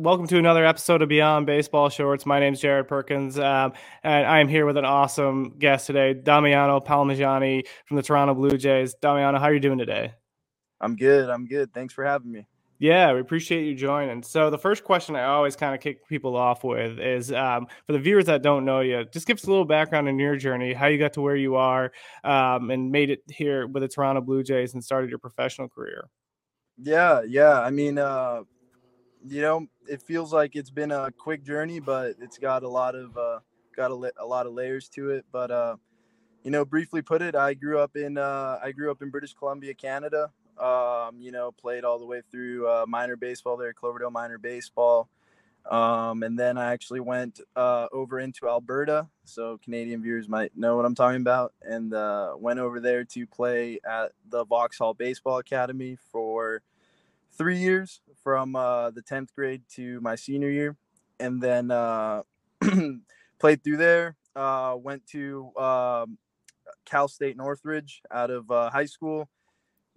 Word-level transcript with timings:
Welcome 0.00 0.26
to 0.26 0.38
another 0.38 0.64
episode 0.64 1.02
of 1.02 1.10
Beyond 1.10 1.44
Baseball 1.44 1.90
Shorts. 1.90 2.24
My 2.24 2.40
name 2.40 2.54
is 2.54 2.60
Jared 2.60 2.88
Perkins, 2.88 3.38
um, 3.38 3.74
and 4.02 4.26
I 4.26 4.40
am 4.40 4.48
here 4.48 4.64
with 4.64 4.78
an 4.78 4.86
awesome 4.86 5.58
guest 5.58 5.86
today, 5.86 6.14
Damiano 6.14 6.80
Palmegiani 6.80 7.66
from 7.84 7.98
the 7.98 8.02
Toronto 8.02 8.32
Blue 8.32 8.56
Jays. 8.56 8.94
Damiano, 8.94 9.38
how 9.38 9.44
are 9.44 9.52
you 9.52 9.60
doing 9.60 9.76
today? 9.76 10.14
I'm 10.80 10.96
good. 10.96 11.28
I'm 11.28 11.44
good. 11.44 11.74
Thanks 11.74 11.92
for 11.92 12.02
having 12.02 12.32
me. 12.32 12.46
Yeah, 12.78 13.12
we 13.12 13.20
appreciate 13.20 13.66
you 13.66 13.74
joining. 13.74 14.22
So 14.22 14.48
the 14.48 14.56
first 14.56 14.84
question 14.84 15.16
I 15.16 15.24
always 15.24 15.54
kind 15.54 15.74
of 15.74 15.82
kick 15.82 16.08
people 16.08 16.34
off 16.34 16.64
with 16.64 16.98
is 16.98 17.30
um, 17.30 17.66
for 17.86 17.92
the 17.92 17.98
viewers 17.98 18.24
that 18.24 18.42
don't 18.42 18.64
know 18.64 18.80
you, 18.80 19.04
just 19.12 19.26
give 19.26 19.36
us 19.36 19.44
a 19.44 19.50
little 19.50 19.66
background 19.66 20.08
in 20.08 20.18
your 20.18 20.36
journey, 20.36 20.72
how 20.72 20.86
you 20.86 20.96
got 20.96 21.12
to 21.12 21.20
where 21.20 21.36
you 21.36 21.56
are, 21.56 21.92
um, 22.24 22.70
and 22.70 22.90
made 22.90 23.10
it 23.10 23.22
here 23.28 23.66
with 23.66 23.82
the 23.82 23.88
Toronto 23.88 24.22
Blue 24.22 24.42
Jays 24.42 24.72
and 24.72 24.82
started 24.82 25.10
your 25.10 25.18
professional 25.18 25.68
career. 25.68 26.08
Yeah, 26.78 27.20
yeah. 27.28 27.60
I 27.60 27.68
mean, 27.68 27.98
uh, 27.98 28.44
you 29.26 29.42
know, 29.42 29.66
it 29.90 30.00
feels 30.02 30.32
like 30.32 30.54
it's 30.54 30.70
been 30.70 30.92
a 30.92 31.10
quick 31.10 31.42
journey, 31.44 31.80
but 31.80 32.14
it's 32.20 32.38
got 32.38 32.62
a 32.62 32.68
lot 32.68 32.94
of 32.94 33.16
uh, 33.18 33.40
got 33.74 33.90
a, 33.90 34.12
a 34.20 34.24
lot 34.24 34.46
of 34.46 34.52
layers 34.52 34.88
to 34.90 35.10
it. 35.10 35.24
But 35.32 35.50
uh, 35.50 35.76
you 36.44 36.52
know, 36.52 36.64
briefly 36.64 37.02
put 37.02 37.22
it, 37.22 37.34
I 37.34 37.54
grew 37.54 37.80
up 37.80 37.96
in 37.96 38.16
uh, 38.16 38.60
I 38.62 38.70
grew 38.70 38.92
up 38.92 39.02
in 39.02 39.10
British 39.10 39.34
Columbia, 39.34 39.74
Canada. 39.74 40.30
Um, 40.58 41.20
you 41.20 41.32
know, 41.32 41.50
played 41.50 41.84
all 41.84 41.98
the 41.98 42.06
way 42.06 42.22
through 42.30 42.68
uh, 42.68 42.84
minor 42.86 43.16
baseball 43.16 43.56
there, 43.56 43.72
Cloverdale 43.72 44.10
minor 44.10 44.38
baseball. 44.38 45.08
Um, 45.68 46.22
and 46.22 46.38
then 46.38 46.56
I 46.56 46.72
actually 46.72 47.00
went 47.00 47.40
uh, 47.56 47.88
over 47.92 48.18
into 48.18 48.48
Alberta, 48.48 49.08
so 49.24 49.58
Canadian 49.62 50.02
viewers 50.02 50.28
might 50.28 50.56
know 50.56 50.76
what 50.76 50.86
I'm 50.86 50.94
talking 50.94 51.20
about, 51.20 51.52
and 51.62 51.92
uh, 51.92 52.34
went 52.38 52.60
over 52.60 52.80
there 52.80 53.04
to 53.04 53.26
play 53.26 53.78
at 53.86 54.12
the 54.28 54.44
Vauxhall 54.46 54.94
Baseball 54.94 55.38
Academy 55.38 55.98
for 56.10 56.62
three 57.36 57.58
years 57.58 58.00
from 58.22 58.56
uh, 58.56 58.90
the 58.90 59.02
10th 59.02 59.32
grade 59.34 59.62
to 59.74 60.00
my 60.00 60.14
senior 60.14 60.50
year. 60.50 60.76
And 61.18 61.42
then 61.42 61.70
uh, 61.70 62.22
played 63.38 63.62
through 63.62 63.78
there. 63.78 64.16
Uh, 64.36 64.76
went 64.78 65.06
to 65.08 65.50
um, 65.56 66.18
Cal 66.84 67.08
State 67.08 67.36
Northridge 67.36 68.00
out 68.10 68.30
of 68.30 68.50
uh, 68.50 68.70
high 68.70 68.84
school. 68.84 69.28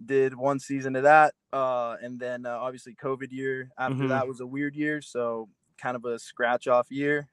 Did 0.04 0.34
one 0.34 0.58
season 0.58 0.96
of 0.96 1.04
that. 1.04 1.34
Uh, 1.52 1.96
and 2.02 2.18
then 2.18 2.46
uh, 2.46 2.58
obviously, 2.60 2.94
COVID 2.94 3.30
year 3.30 3.70
after 3.78 3.94
mm-hmm. 3.94 4.08
that 4.08 4.26
was 4.26 4.40
a 4.40 4.46
weird 4.46 4.74
year. 4.74 5.00
So, 5.00 5.48
kind 5.78 5.96
of 5.96 6.04
a 6.04 6.18
scratch 6.18 6.66
off 6.66 6.90
year. 6.90 7.28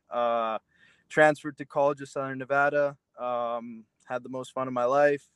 transferred 1.10 1.58
to 1.58 1.66
College 1.66 2.02
of 2.02 2.10
Southern 2.10 2.38
Nevada. 2.38 2.98
Um, 3.20 3.86
had 4.06 4.24
the 4.24 4.30
most 4.30 4.54
fun 4.54 4.68
of 4.68 4.74
my 4.74 4.86
life 4.86 5.28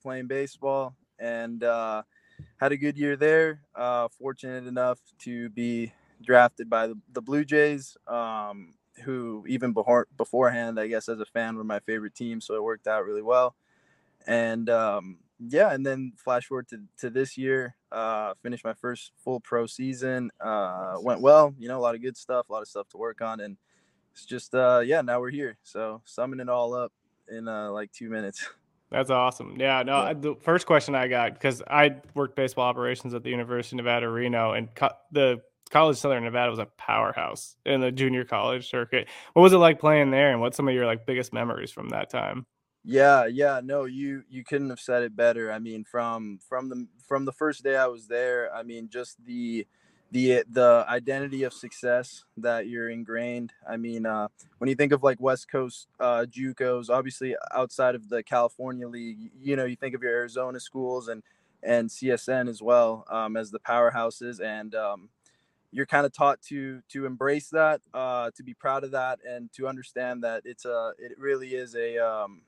playing 0.00 0.28
baseball. 0.28 0.94
And 1.18 1.64
had 2.58 2.72
a 2.72 2.76
good 2.76 2.96
year 2.96 3.16
there. 3.16 3.62
Uh, 3.74 4.08
fortunate 4.08 4.66
enough 4.66 4.98
to 5.20 5.48
be 5.50 5.92
drafted 6.22 6.68
by 6.68 6.86
the, 6.86 6.98
the 7.12 7.22
Blue 7.22 7.44
Jays, 7.44 7.96
um, 8.06 8.74
who 9.04 9.44
even 9.48 9.72
before, 9.72 10.06
beforehand, 10.16 10.78
I 10.78 10.86
guess 10.86 11.08
as 11.08 11.20
a 11.20 11.26
fan, 11.26 11.56
were 11.56 11.64
my 11.64 11.80
favorite 11.80 12.14
team. 12.14 12.40
So 12.40 12.54
it 12.54 12.62
worked 12.62 12.86
out 12.86 13.04
really 13.04 13.22
well. 13.22 13.54
And 14.26 14.68
um, 14.68 15.18
yeah, 15.38 15.72
and 15.72 15.84
then 15.84 16.12
flash 16.16 16.46
forward 16.46 16.68
to, 16.68 16.82
to 16.98 17.10
this 17.10 17.38
year, 17.38 17.76
uh, 17.90 18.34
finished 18.42 18.64
my 18.64 18.74
first 18.74 19.12
full 19.24 19.40
pro 19.40 19.66
season. 19.66 20.30
Uh, 20.40 20.96
went 21.00 21.20
well, 21.20 21.54
you 21.58 21.68
know, 21.68 21.78
a 21.78 21.80
lot 21.80 21.94
of 21.94 22.02
good 22.02 22.16
stuff, 22.16 22.48
a 22.48 22.52
lot 22.52 22.62
of 22.62 22.68
stuff 22.68 22.88
to 22.90 22.98
work 22.98 23.22
on. 23.22 23.40
And 23.40 23.56
it's 24.12 24.26
just, 24.26 24.54
uh, 24.54 24.82
yeah, 24.84 25.00
now 25.00 25.20
we're 25.20 25.30
here. 25.30 25.56
So 25.62 26.02
summing 26.04 26.40
it 26.40 26.48
all 26.48 26.74
up 26.74 26.92
in 27.28 27.48
uh, 27.48 27.70
like 27.70 27.92
two 27.92 28.10
minutes. 28.10 28.48
That's 28.90 29.10
awesome. 29.10 29.56
Yeah, 29.58 29.82
no, 29.84 30.04
yeah. 30.04 30.12
the 30.14 30.34
first 30.42 30.66
question 30.66 30.94
I 30.94 31.06
got 31.06 31.34
because 31.34 31.62
I 31.66 31.96
worked 32.14 32.34
baseball 32.34 32.64
operations 32.64 33.14
at 33.14 33.22
the 33.22 33.30
University 33.30 33.76
of 33.76 33.84
Nevada, 33.84 34.08
Reno, 34.08 34.52
and 34.52 34.74
co- 34.74 34.96
the 35.12 35.42
College 35.70 35.94
of 35.94 35.98
Southern 35.98 36.24
Nevada 36.24 36.50
was 36.50 36.58
a 36.58 36.66
powerhouse 36.66 37.56
in 37.64 37.80
the 37.80 37.92
junior 37.92 38.24
college 38.24 38.68
circuit. 38.68 39.06
What 39.34 39.42
was 39.42 39.52
it 39.52 39.58
like 39.58 39.78
playing 39.78 40.10
there, 40.10 40.32
and 40.32 40.40
what's 40.40 40.56
some 40.56 40.66
of 40.66 40.74
your 40.74 40.86
like 40.86 41.06
biggest 41.06 41.32
memories 41.32 41.70
from 41.70 41.90
that 41.90 42.10
time? 42.10 42.46
Yeah, 42.82 43.26
yeah, 43.26 43.60
no, 43.62 43.84
you 43.84 44.24
you 44.28 44.42
couldn't 44.42 44.70
have 44.70 44.80
said 44.80 45.02
it 45.04 45.14
better. 45.14 45.52
I 45.52 45.60
mean, 45.60 45.84
from 45.84 46.40
from 46.48 46.68
the 46.68 46.88
from 47.06 47.26
the 47.26 47.32
first 47.32 47.62
day 47.62 47.76
I 47.76 47.86
was 47.86 48.08
there, 48.08 48.52
I 48.52 48.64
mean, 48.64 48.88
just 48.88 49.24
the 49.24 49.66
the 50.10 50.42
the 50.50 50.84
identity 50.88 51.44
of 51.44 51.52
success 51.52 52.24
that 52.36 52.68
you're 52.68 52.90
ingrained. 52.90 53.52
I 53.68 53.76
mean, 53.76 54.06
uh, 54.06 54.28
when 54.58 54.68
you 54.68 54.74
think 54.74 54.92
of 54.92 55.02
like 55.02 55.20
West 55.20 55.50
Coast 55.50 55.88
uh, 56.00 56.26
JUCOs, 56.28 56.90
obviously 56.90 57.36
outside 57.54 57.94
of 57.94 58.08
the 58.08 58.22
California 58.22 58.88
League, 58.88 59.30
you 59.40 59.56
know, 59.56 59.64
you 59.64 59.76
think 59.76 59.94
of 59.94 60.02
your 60.02 60.12
Arizona 60.12 60.58
schools 60.58 61.08
and 61.08 61.22
and 61.62 61.88
CSN 61.88 62.48
as 62.48 62.62
well 62.62 63.04
um, 63.10 63.36
as 63.36 63.50
the 63.50 63.60
powerhouses, 63.60 64.40
and 64.40 64.74
um, 64.74 65.10
you're 65.70 65.86
kind 65.86 66.06
of 66.06 66.12
taught 66.12 66.40
to 66.42 66.82
to 66.88 67.06
embrace 67.06 67.48
that, 67.50 67.80
uh, 67.94 68.30
to 68.36 68.42
be 68.42 68.54
proud 68.54 68.82
of 68.82 68.90
that, 68.90 69.20
and 69.26 69.52
to 69.52 69.68
understand 69.68 70.24
that 70.24 70.42
it's 70.44 70.64
a 70.64 70.92
it 70.98 71.18
really 71.18 71.54
is 71.54 71.76
a 71.76 71.98
um, 71.98 72.42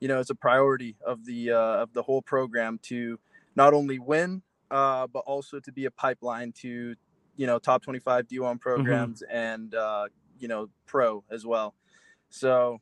you 0.00 0.08
know 0.08 0.18
it's 0.18 0.30
a 0.30 0.34
priority 0.34 0.96
of 1.06 1.24
the 1.24 1.52
uh, 1.52 1.82
of 1.82 1.92
the 1.92 2.02
whole 2.02 2.22
program 2.22 2.80
to 2.84 3.18
not 3.54 3.72
only 3.72 3.98
win 3.98 4.42
uh, 4.70 5.06
but 5.06 5.20
also 5.20 5.60
to 5.60 5.72
be 5.72 5.84
a 5.86 5.90
pipeline 5.90 6.52
to, 6.52 6.94
you 7.36 7.46
know, 7.46 7.58
top 7.58 7.82
25 7.82 8.26
D1 8.26 8.38
mm-hmm. 8.38 8.56
programs 8.56 9.22
mm-hmm. 9.22 9.36
and, 9.36 9.74
uh, 9.74 10.08
you 10.38 10.48
know, 10.48 10.68
pro 10.86 11.24
as 11.30 11.46
well. 11.46 11.74
So, 12.30 12.80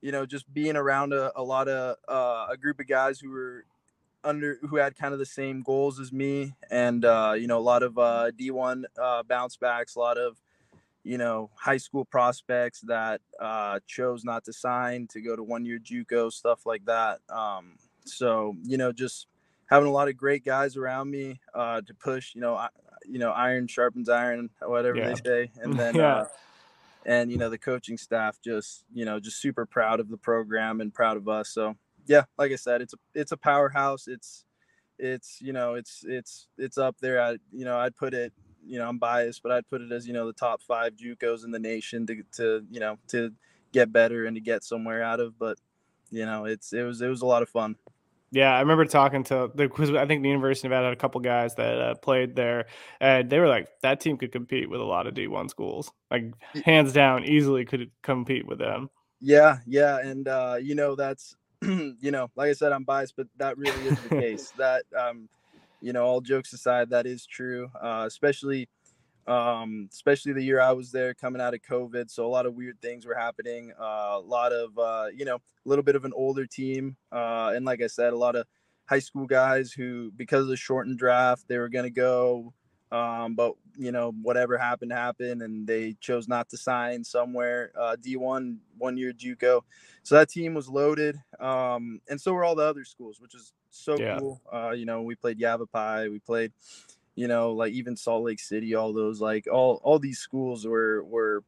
you 0.00 0.12
know, 0.12 0.26
just 0.26 0.52
being 0.52 0.76
around 0.76 1.12
a, 1.12 1.32
a 1.34 1.42
lot 1.42 1.68
of 1.68 1.96
uh, 2.08 2.52
a 2.52 2.56
group 2.56 2.78
of 2.80 2.86
guys 2.86 3.18
who 3.18 3.30
were 3.30 3.64
under 4.24 4.58
who 4.62 4.76
had 4.76 4.96
kind 4.96 5.12
of 5.12 5.18
the 5.18 5.26
same 5.26 5.62
goals 5.62 6.00
as 6.00 6.12
me, 6.12 6.54
and 6.70 7.04
uh, 7.04 7.34
you 7.36 7.46
know, 7.46 7.58
a 7.58 7.60
lot 7.60 7.82
of 7.82 7.98
uh, 7.98 8.30
D1 8.38 8.84
uh, 9.00 9.22
bounce 9.22 9.56
backs, 9.56 9.94
a 9.94 9.98
lot 9.98 10.18
of 10.18 10.40
you 11.04 11.18
know 11.18 11.50
high 11.54 11.76
school 11.76 12.04
prospects 12.04 12.80
that 12.82 13.20
uh, 13.38 13.78
chose 13.86 14.24
not 14.24 14.44
to 14.44 14.52
sign 14.52 15.06
to 15.08 15.20
go 15.20 15.36
to 15.36 15.42
one 15.42 15.64
year 15.64 15.78
JUCO 15.78 16.32
stuff 16.32 16.66
like 16.66 16.84
that. 16.86 17.20
Um, 17.28 17.76
so 18.04 18.56
you 18.62 18.76
know, 18.76 18.92
just 18.92 19.26
having 19.66 19.88
a 19.88 19.92
lot 19.92 20.08
of 20.08 20.16
great 20.16 20.44
guys 20.44 20.76
around 20.76 21.10
me 21.10 21.40
uh, 21.54 21.80
to 21.82 21.94
push. 21.94 22.34
You 22.34 22.40
know, 22.40 22.54
I, 22.54 22.68
you 23.06 23.18
know, 23.18 23.30
iron 23.30 23.66
sharpens 23.66 24.08
iron, 24.08 24.50
whatever 24.60 24.96
yeah. 24.96 25.08
they 25.08 25.14
say, 25.14 25.50
and 25.56 25.78
then. 25.78 25.94
yeah. 25.94 26.16
Uh, 26.16 26.26
and 27.06 27.30
you 27.30 27.36
know 27.36 27.50
the 27.50 27.58
coaching 27.58 27.98
staff 27.98 28.38
just 28.42 28.82
you 28.90 29.04
know 29.04 29.20
just 29.20 29.38
super 29.38 29.66
proud 29.66 30.00
of 30.00 30.08
the 30.08 30.16
program 30.16 30.80
and 30.80 30.94
proud 30.94 31.18
of 31.18 31.28
us 31.28 31.50
so 31.50 31.76
yeah 32.06 32.22
like 32.38 32.50
i 32.50 32.56
said 32.56 32.80
it's 32.80 32.94
a 32.94 32.96
it's 33.14 33.30
a 33.30 33.36
powerhouse 33.36 34.08
it's 34.08 34.46
it's 34.98 35.38
you 35.42 35.52
know 35.52 35.74
it's 35.74 36.02
it's 36.08 36.48
it's 36.56 36.78
up 36.78 36.96
there 37.02 37.20
i 37.20 37.32
you 37.52 37.66
know 37.66 37.76
i'd 37.76 37.94
put 37.94 38.14
it 38.14 38.32
you 38.66 38.78
know 38.78 38.88
I'm 38.88 38.98
biased, 38.98 39.42
but 39.42 39.52
I'd 39.52 39.68
put 39.68 39.80
it 39.80 39.92
as 39.92 40.06
you 40.06 40.12
know 40.12 40.26
the 40.26 40.32
top 40.32 40.62
five 40.62 40.94
JUCOs 40.96 41.44
in 41.44 41.50
the 41.50 41.58
nation 41.58 42.06
to 42.06 42.22
to 42.36 42.64
you 42.70 42.80
know 42.80 42.98
to 43.08 43.32
get 43.72 43.92
better 43.92 44.26
and 44.26 44.36
to 44.36 44.40
get 44.40 44.64
somewhere 44.64 45.02
out 45.02 45.20
of. 45.20 45.38
But 45.38 45.58
you 46.10 46.26
know 46.26 46.44
it's 46.44 46.72
it 46.72 46.82
was 46.82 47.00
it 47.00 47.08
was 47.08 47.22
a 47.22 47.26
lot 47.26 47.42
of 47.42 47.48
fun. 47.48 47.76
Yeah, 48.34 48.52
I 48.52 48.60
remember 48.60 48.84
talking 48.84 49.22
to 49.24 49.48
the 49.54 49.68
because 49.68 49.90
I 49.94 50.06
think 50.06 50.22
the 50.22 50.28
University 50.28 50.66
of 50.66 50.72
Nevada 50.72 50.86
had 50.88 50.92
a 50.92 51.00
couple 51.00 51.20
guys 51.20 51.54
that 51.54 51.80
uh, 51.80 51.94
played 51.94 52.34
there, 52.34 52.66
and 53.00 53.30
they 53.30 53.38
were 53.38 53.46
like 53.46 53.68
that 53.82 54.00
team 54.00 54.16
could 54.16 54.32
compete 54.32 54.68
with 54.68 54.80
a 54.80 54.84
lot 54.84 55.06
of 55.06 55.14
D 55.14 55.28
one 55.28 55.48
schools, 55.48 55.92
like 56.10 56.34
hands 56.64 56.92
down, 56.92 57.22
easily 57.22 57.64
could 57.64 57.92
compete 58.02 58.44
with 58.44 58.58
them. 58.58 58.90
Yeah, 59.20 59.58
yeah, 59.66 60.00
and 60.00 60.26
uh, 60.26 60.56
you 60.60 60.74
know 60.74 60.96
that's 60.96 61.36
you 61.62 62.10
know 62.10 62.28
like 62.34 62.50
I 62.50 62.54
said 62.54 62.72
I'm 62.72 62.82
biased, 62.82 63.14
but 63.16 63.28
that 63.36 63.56
really 63.56 63.70
is 63.86 64.00
the 64.00 64.08
case. 64.08 64.52
That 64.58 64.82
um, 64.98 65.28
you 65.80 65.92
know 65.92 66.04
all 66.04 66.20
jokes 66.20 66.52
aside, 66.52 66.90
that 66.90 67.06
is 67.06 67.26
true, 67.26 67.68
uh, 67.80 68.02
especially 68.04 68.68
um, 69.26 69.88
especially 69.92 70.32
the 70.32 70.42
year 70.42 70.60
I 70.60 70.72
was 70.72 70.90
there 70.92 71.14
coming 71.14 71.40
out 71.40 71.54
of 71.54 71.60
COVID. 71.62 72.10
So 72.10 72.26
a 72.26 72.28
lot 72.28 72.46
of 72.46 72.54
weird 72.54 72.80
things 72.80 73.06
were 73.06 73.14
happening. 73.14 73.72
Uh, 73.80 74.16
a 74.16 74.22
lot 74.24 74.52
of, 74.52 74.78
uh, 74.78 75.06
you 75.14 75.24
know, 75.24 75.36
a 75.36 75.68
little 75.68 75.84
bit 75.84 75.96
of 75.96 76.04
an 76.04 76.12
older 76.14 76.46
team. 76.46 76.96
Uh, 77.10 77.52
and 77.54 77.64
like 77.64 77.82
I 77.82 77.86
said, 77.86 78.12
a 78.12 78.18
lot 78.18 78.36
of 78.36 78.46
high 78.86 78.98
school 78.98 79.26
guys 79.26 79.72
who, 79.72 80.12
because 80.16 80.42
of 80.42 80.48
the 80.48 80.56
shortened 80.56 80.98
draft, 80.98 81.48
they 81.48 81.58
were 81.58 81.68
going 81.68 81.84
to 81.84 81.90
go. 81.90 82.52
Um, 82.92 83.34
but, 83.34 83.54
you 83.76 83.90
know, 83.90 84.12
whatever 84.22 84.56
happened, 84.56 84.92
happened. 84.92 85.42
And 85.42 85.66
they 85.66 85.96
chose 86.00 86.28
not 86.28 86.48
to 86.50 86.56
sign 86.56 87.02
somewhere. 87.02 87.72
Uh, 87.78 87.96
D1, 88.00 88.58
one 88.78 88.96
year 88.96 89.12
Juco. 89.12 89.62
So 90.02 90.14
that 90.16 90.28
team 90.28 90.54
was 90.54 90.68
loaded. 90.68 91.18
Um, 91.40 92.00
and 92.08 92.20
so 92.20 92.32
were 92.34 92.44
all 92.44 92.54
the 92.54 92.62
other 92.62 92.84
schools, 92.84 93.20
which 93.20 93.34
is 93.34 93.52
so 93.70 93.98
Yeah. 93.98 94.18
cool. 94.18 94.40
Uh, 94.52 94.70
you 94.70 94.84
know, 94.84 95.02
we 95.02 95.16
played 95.16 95.40
Yavapai. 95.40 96.08
We 96.08 96.20
played 96.20 96.52
you 97.16 97.28
know 97.28 97.52
like 97.52 97.72
even 97.72 97.96
salt 97.96 98.24
lake 98.24 98.40
city 98.40 98.74
all 98.74 98.92
those 98.92 99.20
like 99.20 99.46
all 99.50 99.80
all 99.84 99.98
these 99.98 100.18
schools 100.18 100.66
were 100.66 101.04
were 101.04 101.42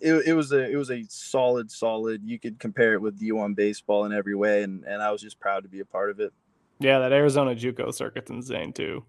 it, 0.00 0.14
it 0.26 0.32
was 0.34 0.52
a 0.52 0.70
it 0.70 0.76
was 0.76 0.90
a 0.90 1.04
solid 1.08 1.70
solid 1.70 2.22
you 2.24 2.38
could 2.38 2.58
compare 2.58 2.94
it 2.94 3.00
with 3.02 3.20
d1 3.20 3.54
baseball 3.54 4.04
in 4.04 4.12
every 4.12 4.34
way 4.34 4.62
and 4.62 4.84
and 4.84 5.02
i 5.02 5.10
was 5.12 5.20
just 5.22 5.38
proud 5.38 5.62
to 5.62 5.68
be 5.68 5.80
a 5.80 5.84
part 5.84 6.10
of 6.10 6.18
it 6.20 6.32
Yeah, 6.80 6.98
that 7.00 7.12
Arizona 7.12 7.54
JUCO 7.54 7.92
circuit's 7.94 8.30
insane 8.30 8.72
too. 8.72 9.04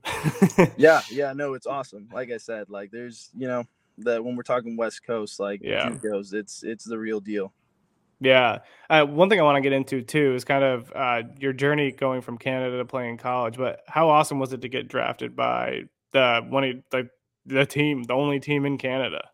yeah 0.78 1.02
yeah 1.12 1.34
no 1.34 1.54
it's 1.54 1.66
awesome 1.68 2.08
like 2.14 2.32
i 2.32 2.38
said 2.38 2.70
like 2.70 2.92
there's 2.92 3.30
you 3.36 3.48
know 3.48 3.64
that 4.00 4.24
when 4.24 4.36
we're 4.36 4.44
talking 4.44 4.76
west 4.76 5.06
coast 5.06 5.40
like 5.40 5.62
Yeah. 5.64 5.90
JUCOs, 5.90 6.34
it's 6.34 6.64
it's 6.64 6.84
the 6.84 6.98
real 6.98 7.20
deal 7.20 7.54
Yeah. 8.20 8.60
Uh, 8.90 9.06
one 9.06 9.30
thing 9.30 9.40
I 9.40 9.44
want 9.44 9.58
to 9.58 9.62
get 9.62 9.74
into 9.74 10.02
too 10.02 10.34
is 10.34 10.44
kind 10.46 10.64
of 10.64 10.92
uh, 10.96 11.24
your 11.40 11.52
journey 11.54 11.92
going 11.92 12.22
from 12.22 12.38
Canada 12.38 12.78
to 12.78 12.86
playing 12.86 13.18
college. 13.18 13.58
But 13.58 13.82
how 13.88 14.10
awesome 14.10 14.40
was 14.40 14.54
it 14.54 14.62
to 14.62 14.70
get 14.70 14.88
drafted 14.88 15.36
by 15.36 15.84
the 16.14 16.46
one 16.48 16.64
of 16.64 16.76
the 16.92 17.10
the 17.46 17.66
team, 17.66 18.04
the 18.04 18.14
only 18.14 18.40
team 18.40 18.66
in 18.66 18.78
Canada? 18.78 19.30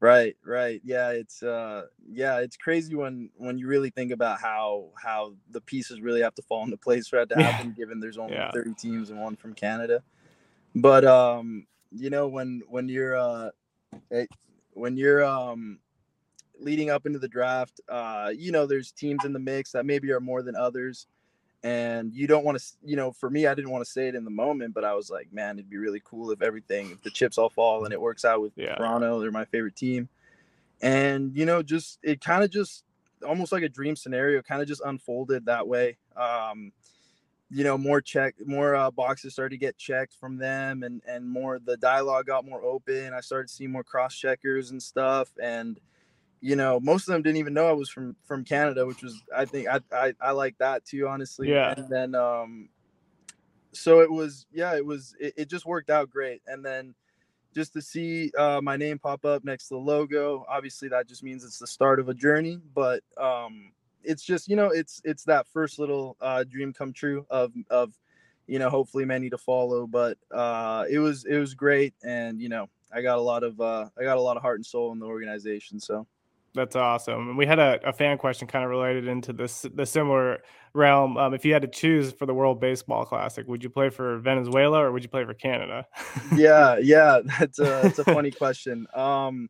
Right, 0.00 0.36
right. 0.44 0.80
Yeah, 0.84 1.10
it's 1.10 1.42
uh 1.42 1.86
yeah, 2.10 2.40
it's 2.40 2.56
crazy 2.56 2.94
when 2.94 3.30
when 3.36 3.56
you 3.58 3.66
really 3.66 3.90
think 3.90 4.12
about 4.12 4.40
how 4.40 4.90
how 5.02 5.34
the 5.50 5.62
pieces 5.62 6.00
really 6.00 6.20
have 6.20 6.34
to 6.34 6.42
fall 6.42 6.62
into 6.64 6.76
place 6.76 7.08
for 7.08 7.16
that 7.16 7.30
to 7.30 7.36
Yeah. 7.40 7.42
happen 7.52 7.72
given 7.72 8.00
there's 8.00 8.18
only 8.18 8.34
Yeah. 8.34 8.50
30 8.52 8.74
teams 8.74 9.10
and 9.10 9.20
one 9.20 9.36
from 9.36 9.54
Canada. 9.54 10.02
But 10.74 11.04
um 11.04 11.66
you 11.90 12.10
know 12.10 12.28
when 12.28 12.62
when 12.68 12.88
you're 12.88 13.16
uh 13.16 13.50
eh, 14.10 14.26
when 14.72 14.96
you're 14.96 15.24
um 15.24 15.78
leading 16.58 16.90
up 16.90 17.06
into 17.06 17.18
the 17.18 17.28
draft, 17.28 17.80
uh 17.88 18.30
you 18.36 18.52
know 18.52 18.66
there's 18.66 18.92
teams 18.92 19.24
in 19.24 19.32
the 19.32 19.38
mix 19.38 19.72
that 19.72 19.86
maybe 19.86 20.10
are 20.12 20.20
more 20.20 20.42
than 20.42 20.56
others 20.56 21.06
and 21.64 22.14
you 22.14 22.26
don't 22.26 22.44
want 22.44 22.58
to 22.58 22.64
you 22.84 22.94
know 22.94 23.10
for 23.10 23.30
me 23.30 23.46
I 23.46 23.54
didn't 23.54 23.70
want 23.70 23.84
to 23.84 23.90
say 23.90 24.06
it 24.06 24.14
in 24.14 24.24
the 24.24 24.30
moment 24.30 24.74
but 24.74 24.84
I 24.84 24.94
was 24.94 25.10
like 25.10 25.32
man 25.32 25.58
it'd 25.58 25.70
be 25.70 25.78
really 25.78 26.02
cool 26.04 26.30
if 26.30 26.42
everything 26.42 26.90
if 26.90 27.02
the 27.02 27.10
chips 27.10 27.38
all 27.38 27.48
fall 27.48 27.84
and 27.84 27.92
it 27.92 28.00
works 28.00 28.24
out 28.24 28.42
with 28.42 28.52
Yeah. 28.54 28.74
Toronto 28.76 29.18
they're 29.18 29.32
my 29.32 29.46
favorite 29.46 29.74
team. 29.74 30.08
And 30.82 31.34
you 31.34 31.46
know 31.46 31.62
just 31.62 31.98
it 32.02 32.20
kind 32.20 32.44
of 32.44 32.50
just 32.50 32.84
almost 33.26 33.50
like 33.50 33.62
a 33.62 33.68
dream 33.68 33.96
scenario 33.96 34.42
kind 34.42 34.60
of 34.60 34.68
just 34.68 34.82
unfolded 34.84 35.46
that 35.46 35.66
way. 35.66 35.96
Um 36.16 36.72
you 37.50 37.64
know 37.64 37.78
more 37.78 38.02
check 38.02 38.34
more 38.44 38.74
uh, 38.74 38.90
boxes 38.90 39.32
started 39.32 39.54
to 39.54 39.58
get 39.58 39.78
checked 39.78 40.14
from 40.20 40.36
them 40.36 40.82
and 40.82 41.00
and 41.06 41.26
more 41.26 41.58
the 41.58 41.78
dialogue 41.78 42.26
got 42.26 42.44
more 42.44 42.62
open. 42.62 43.14
I 43.14 43.20
started 43.20 43.48
seeing 43.48 43.72
more 43.72 43.84
cross 43.84 44.14
checkers 44.14 44.70
and 44.70 44.82
stuff 44.82 45.30
and 45.42 45.80
you 46.44 46.56
know 46.56 46.78
most 46.78 47.08
of 47.08 47.12
them 47.14 47.22
didn't 47.22 47.38
even 47.38 47.54
know 47.54 47.66
i 47.66 47.72
was 47.72 47.88
from 47.88 48.14
from 48.22 48.44
canada 48.44 48.84
which 48.84 49.02
was 49.02 49.22
i 49.34 49.46
think 49.46 49.66
i 49.66 49.80
i, 49.92 50.12
I 50.20 50.30
like 50.32 50.56
that 50.58 50.84
too 50.84 51.08
honestly. 51.08 51.50
Yeah. 51.50 51.72
and 51.74 51.88
then 51.88 52.14
um 52.14 52.68
so 53.72 54.00
it 54.00 54.10
was 54.10 54.44
yeah 54.52 54.76
it 54.76 54.84
was 54.84 55.16
it, 55.18 55.32
it 55.38 55.50
just 55.50 55.64
worked 55.64 55.88
out 55.88 56.10
great. 56.10 56.42
And 56.46 56.64
then 56.64 56.94
just 57.54 57.72
to 57.72 57.80
see 57.80 58.30
uh, 58.36 58.60
my 58.62 58.76
name 58.76 58.98
pop 58.98 59.24
up 59.24 59.42
next 59.42 59.68
to 59.68 59.74
the 59.74 59.80
logo 59.80 60.44
obviously 60.46 60.88
that 60.88 61.08
just 61.08 61.22
means 61.22 61.44
it's 61.44 61.58
the 61.58 61.66
start 61.66 61.98
of 61.98 62.10
a 62.10 62.14
journey 62.14 62.60
but 62.74 63.02
um 63.16 63.72
it's 64.02 64.22
just 64.22 64.46
you 64.46 64.54
know 64.54 64.66
it's 64.66 65.00
it's 65.02 65.24
that 65.24 65.46
first 65.48 65.78
little 65.78 66.16
uh 66.20 66.44
dream 66.44 66.74
come 66.74 66.92
true 66.92 67.24
of 67.30 67.52
of 67.70 67.94
you 68.46 68.58
know 68.58 68.68
hopefully 68.68 69.06
many 69.06 69.30
to 69.30 69.38
follow 69.38 69.86
but 69.86 70.18
uh 70.30 70.84
it 70.90 70.98
was 70.98 71.24
it 71.24 71.38
was 71.38 71.54
great. 71.54 71.94
And 72.04 72.42
you 72.42 72.50
know 72.50 72.68
i 72.92 73.00
got 73.00 73.16
a 73.16 73.22
lot 73.22 73.42
of 73.44 73.58
uh 73.62 73.88
i 73.98 74.02
got 74.02 74.18
a 74.18 74.20
lot 74.20 74.36
of 74.36 74.42
heart 74.42 74.58
and 74.58 74.66
soul 74.66 74.92
in 74.92 74.98
the 74.98 75.06
organization 75.06 75.80
so 75.80 76.06
That's 76.54 76.76
awesome. 76.76 77.30
And 77.30 77.38
we 77.38 77.46
had 77.46 77.58
a, 77.58 77.80
a 77.84 77.92
fan 77.92 78.16
question 78.16 78.46
kind 78.46 78.64
of 78.64 78.70
related 78.70 79.08
into 79.08 79.32
this 79.32 79.66
the 79.74 79.84
similar 79.84 80.42
realm. 80.72 81.16
Um, 81.16 81.34
if 81.34 81.44
you 81.44 81.52
had 81.52 81.62
to 81.62 81.68
choose 81.68 82.12
for 82.12 82.26
the 82.26 82.34
World 82.34 82.60
Baseball 82.60 83.04
Classic, 83.04 83.46
would 83.48 83.64
you 83.64 83.70
play 83.70 83.90
for 83.90 84.18
Venezuela 84.18 84.84
or 84.84 84.92
would 84.92 85.02
you 85.02 85.08
play 85.08 85.24
for 85.24 85.34
Canada? 85.34 85.86
yeah 86.36 86.78
yeah 86.78 87.20
that's 87.38 87.58
a 87.58 87.64
that's 87.64 87.98
a 87.98 88.04
funny 88.14 88.30
question 88.30 88.86
um 88.94 89.48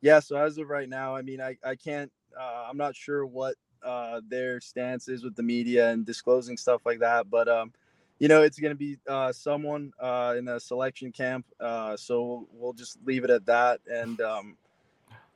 yeah 0.00 0.20
so 0.20 0.36
as 0.36 0.58
of 0.58 0.68
right 0.68 0.88
now 0.88 1.14
i 1.14 1.22
mean 1.22 1.40
i 1.40 1.56
i 1.64 1.74
can't 1.74 2.10
uh, 2.38 2.66
i'm 2.68 2.76
not 2.76 2.94
sure 2.94 3.26
what 3.26 3.54
uh 3.82 4.20
their 4.28 4.60
stance 4.60 5.08
is 5.08 5.24
with 5.24 5.34
the 5.36 5.42
media 5.42 5.90
and 5.90 6.06
disclosing 6.06 6.56
stuff 6.56 6.82
like 6.84 6.98
that 6.98 7.28
but 7.30 7.48
um 7.48 7.72
you 8.18 8.28
know 8.28 8.42
it's 8.42 8.58
going 8.58 8.70
to 8.70 8.76
be 8.76 8.96
uh 9.08 9.32
someone 9.32 9.92
uh 10.00 10.34
in 10.38 10.48
a 10.48 10.60
selection 10.60 11.10
camp 11.10 11.46
uh 11.60 11.96
so 11.96 12.46
we'll 12.52 12.72
just 12.72 12.98
leave 13.04 13.24
it 13.24 13.30
at 13.30 13.44
that 13.46 13.80
and 13.90 14.20
um 14.20 14.56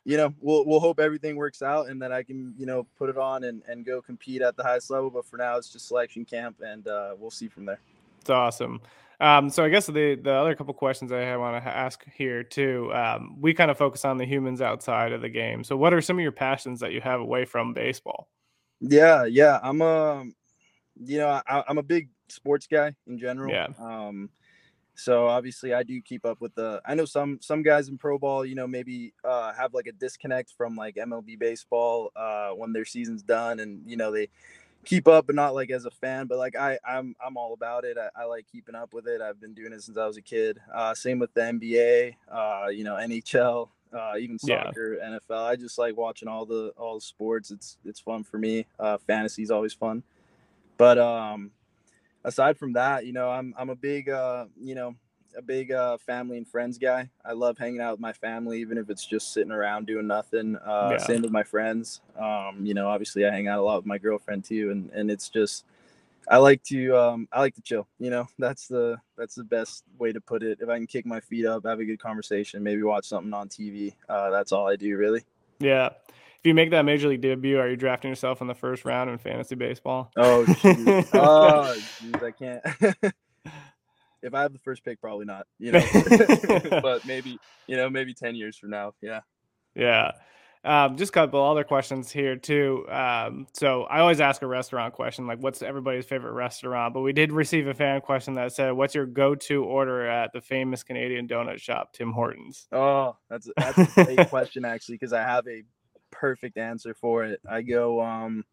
you 0.07 0.17
know 0.17 0.33
we'll 0.41 0.65
we'll 0.65 0.81
hope 0.81 1.01
everything 1.01 1.35
works 1.35 1.63
out 1.63 1.89
and 1.89 2.01
that 2.01 2.13
i 2.13 2.23
can 2.23 2.55
you 2.57 2.65
know 2.65 2.87
put 2.97 3.11
it 3.11 3.19
on 3.19 3.45
and 3.45 3.63
and 3.69 3.85
go 3.85 4.01
compete 4.01 4.41
at 4.41 4.57
the 4.57 4.63
highest 4.63 4.89
level 4.89 5.11
but 5.11 5.27
for 5.27 5.37
now 5.37 5.57
it's 5.57 5.69
just 5.69 5.89
selection 5.89 6.25
camp 6.25 6.57
and 6.65 6.87
uh 6.87 7.15
we'll 7.19 7.31
see 7.31 7.49
from 7.49 7.67
there 7.67 7.81
It's 8.21 8.31
awesome. 8.31 8.81
Um, 9.19 9.49
so 9.49 9.65
I 9.65 9.69
guess 9.71 9.87
the 9.87 10.15
the 10.15 10.33
other 10.33 10.55
couple 10.55 10.75
questions 10.75 11.11
I 11.11 11.37
want 11.37 11.63
to 11.65 11.69
ask 11.71 12.05
here 12.15 12.43
too. 12.43 12.93
Um, 12.93 13.37
we 13.41 13.55
kind 13.55 13.71
of 13.71 13.79
focus 13.79 14.05
on 14.05 14.19
the 14.19 14.27
humans 14.27 14.61
outside 14.61 15.13
of 15.13 15.23
the 15.23 15.29
game. 15.31 15.65
So 15.65 15.77
what 15.77 15.95
are 15.95 16.03
some 16.03 16.19
of 16.19 16.23
your 16.23 16.33
passions 16.33 16.81
that 16.81 16.93
you 16.93 17.01
have 17.01 17.21
away 17.21 17.47
from 17.47 17.73
baseball? 17.73 18.29
Yeah, 18.81 19.25
yeah. 19.25 19.59
I'm 19.63 19.81
a, 19.81 20.25
you 21.03 21.19
know, 21.19 21.41
I, 21.47 21.65
I'm 21.67 21.79
a 21.79 21.83
big 21.83 22.11
sports 22.29 22.67
guy 22.67 22.95
in 23.07 23.19
general. 23.19 23.51
Yeah. 23.51 23.69
Um, 23.79 24.29
so 24.97 25.29
obviously 25.29 25.75
I 25.75 25.83
do 25.83 26.01
keep 26.01 26.25
up 26.25 26.41
with 26.41 26.55
the. 26.55 26.81
I 26.85 26.95
know 26.95 27.05
some 27.05 27.39
some 27.41 27.63
guys 27.63 27.89
in 27.89 27.99
pro 27.99 28.19
ball, 28.19 28.45
you 28.45 28.55
know, 28.55 28.67
maybe 28.67 29.13
uh, 29.25 29.53
have 29.53 29.75
like 29.75 29.87
a 29.87 29.93
disconnect 29.93 30.53
from 30.57 30.75
like 30.75 30.97
MLB 30.97 31.39
baseball 31.39 32.11
uh, 32.17 32.51
when 32.51 32.73
their 32.73 32.85
season's 32.85 33.23
done, 33.23 33.61
and 33.61 33.83
you 33.87 33.97
know 33.97 34.11
they 34.11 34.29
keep 34.85 35.07
up, 35.07 35.27
but 35.27 35.35
not 35.35 35.55
like 35.55 35.71
as 35.71 35.85
a 35.85 35.91
fan. 35.91 36.27
But 36.27 36.39
like 36.39 36.57
I, 36.57 36.79
I'm 36.89 37.15
I'm 37.25 37.37
all 37.37 37.53
about 37.53 37.85
it. 37.85 37.99
I, 37.99 38.23
I 38.23 38.25
like 38.25 38.47
keeping 38.51 38.75
up 38.75 38.95
with 38.95 39.07
it. 39.07 39.21
I've 39.21 39.41
been 39.41 39.55
doing 39.55 39.73
it 39.73 39.83
since 39.83 39.99
I 39.99 40.07
was 40.07 40.17
a 40.17 40.23
kid. 40.23 40.59
Uh, 40.75 40.95
same 40.95 41.19
with 41.19 41.33
the 41.35 41.43
NBA. 41.43 42.15
Uh, 42.31 42.69
you 42.69 42.85
know, 42.85 42.95
NHL. 42.95 43.69
Uh, 43.93 44.15
even 44.19 44.39
Yeah. 44.43 44.65
soccer, 44.65 44.99
NFL. 45.03 45.45
I 45.47 45.57
just 45.57 45.79
like 45.79 45.97
watching 45.97 46.29
all 46.29 46.45
the 46.47 46.73
all 46.77 46.95
the 46.95 47.01
sports. 47.01 47.51
It's 47.51 47.77
it's 47.85 48.01
fun 48.01 48.25
for 48.25 48.39
me. 48.39 48.67
Uh, 48.79 48.99
fantasy 48.99 49.43
is 49.43 49.51
always 49.51 49.75
fun. 49.75 50.03
But 50.79 50.99
um, 50.99 51.51
aside 52.27 52.59
from 52.59 52.75
that, 52.75 53.07
you 53.07 53.13
know, 53.15 53.31
I'm 53.31 53.55
I'm 53.57 53.71
a 53.71 53.77
big 53.77 54.11
uh, 54.11 54.47
you 54.61 54.75
know, 54.75 54.95
a 55.37 55.41
big 55.41 55.73
uh, 55.73 55.97
family 55.99 56.37
and 56.37 56.47
friends 56.47 56.77
guy. 56.77 57.09
I 57.25 57.33
love 57.33 57.57
hanging 57.57 57.81
out 57.81 57.93
with 57.93 58.01
my 58.01 58.13
family, 58.13 58.61
even 58.61 58.77
if 58.77 58.91
it's 58.91 59.07
just 59.07 59.33
sitting 59.33 59.53
around 59.53 59.87
doing 59.87 60.07
nothing. 60.07 60.57
Uh, 60.57 60.91
Yeah. 60.93 60.99
Same 60.99 61.23
with 61.23 61.31
my 61.31 61.45
friends. 61.45 62.01
Um, 62.19 62.61
you 62.65 62.75
know, 62.75 62.89
obviously 62.89 63.25
I 63.25 63.31
hang 63.31 63.49
out 63.49 63.61
a 63.61 63.63
lot 63.63 63.77
with 63.77 63.87
my 63.87 63.99
girlfriend 63.99 64.45
too, 64.45 64.71
and 64.71 64.91
and 64.91 65.11
it's 65.11 65.31
just 65.31 65.65
I 66.29 66.39
like 66.39 66.63
to 66.65 66.97
um, 66.97 67.29
I 67.33 67.41
like 67.41 67.55
to 67.55 67.63
chill. 67.63 67.87
You 67.99 68.11
know, 68.11 68.29
that's 68.39 68.67
the 68.67 68.99
that's 69.17 69.37
the 69.37 69.45
best 69.45 69.85
way 69.99 70.13
to 70.13 70.21
put 70.21 70.43
it. 70.43 70.59
If 70.61 70.69
I 70.69 70.77
can 70.77 70.87
kick 70.87 71.07
my 71.07 71.21
feet 71.21 71.47
up, 71.47 71.65
have 71.65 71.81
a 71.81 71.85
good 71.85 72.01
conversation, 72.01 72.63
maybe 72.63 72.83
watch 72.83 73.07
something 73.07 73.33
on 73.33 73.49
TV. 73.49 73.95
Uh, 74.09 74.31
that's 74.31 74.53
all 74.53 74.69
I 74.69 74.77
do 74.77 74.97
really. 74.97 75.23
Yeah. 75.61 75.91
If 76.47 76.49
you 76.49 76.55
make 76.55 76.71
that 76.71 76.85
major 76.85 77.09
league 77.09 77.23
debut, 77.23 77.59
are 77.59 77.69
you 77.69 77.75
drafting 77.75 78.09
yourself 78.09 78.41
in 78.41 78.47
the 78.47 78.55
first 78.55 78.85
round 78.85 79.11
in 79.11 79.19
fantasy 79.19 79.57
baseball? 79.57 80.13
Oh, 80.17 80.45
shoot. 80.61 81.09
oh, 81.13 81.75
geez, 81.75 82.15
I 82.23 82.31
can't. 82.31 82.63
if 84.23 84.33
I 84.33 84.43
have 84.43 84.53
the 84.53 84.61
first 84.61 84.85
pick, 84.85 85.01
probably 85.01 85.25
not. 85.25 85.49
You 85.59 85.73
know, 85.73 85.85
but 86.81 87.05
maybe 87.05 87.41
you 87.67 87.77
know, 87.77 87.91
maybe 87.91 88.15
ten 88.15 88.37
years 88.37 88.57
from 88.57 88.71
now. 88.71 88.95
Yeah. 89.03 89.23
Yeah. 89.75 90.13
Um, 90.63 90.97
just 90.97 91.11
a 91.11 91.15
couple 91.15 91.43
other 91.43 91.65
questions 91.65 92.13
here 92.13 92.37
too. 92.37 92.87
Um, 92.89 93.49
so 93.53 93.83
I 93.83 93.99
always 93.99 94.21
ask 94.21 94.41
a 94.43 94.47
restaurant 94.47 94.95
question, 94.95 95.27
like 95.27 95.41
what's 95.41 95.63
everybody's 95.63 96.07
favorite 96.07 96.35
restaurant? 96.35 96.95
But 96.95 97.01
we 97.01 97.13
did 97.13 97.33
receive 97.33 97.67
a 97.67 97.75
fan 97.75 98.03
question 98.03 98.35
that 98.35 98.53
said, 98.53 98.71
"What's 98.71 98.95
your 98.95 99.07
go-to 99.07 99.65
order 99.65 100.07
at 100.07 100.33
the 100.33 100.41
famous 100.41 100.85
Canadian 100.85 101.27
donut 101.27 101.59
shop, 101.59 101.93
Tim 101.93 102.13
Hortons?" 102.13 102.69
Oh, 102.71 103.17
that's 103.29 103.51
that's 103.57 103.79
a 103.97 104.05
great 104.05 104.29
question 104.29 104.65
actually, 104.65 104.95
because 104.95 105.13
I 105.13 105.23
have 105.23 105.45
a 105.49 105.65
perfect 106.21 106.57
answer 106.59 106.95
for 106.95 107.25
it. 107.25 107.41
I 107.49 107.63
go 107.63 108.01
um, 108.01 108.45